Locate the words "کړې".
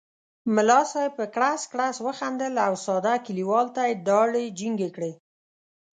4.95-5.11